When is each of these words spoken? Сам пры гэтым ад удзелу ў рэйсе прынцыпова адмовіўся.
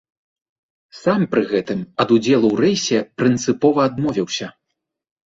Сам 0.99 1.25
пры 1.33 1.41
гэтым 1.51 1.83
ад 2.03 2.13
удзелу 2.15 2.47
ў 2.53 2.55
рэйсе 2.63 2.97
прынцыпова 3.19 3.85
адмовіўся. 3.91 4.47